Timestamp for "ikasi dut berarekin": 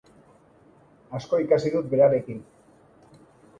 1.45-2.43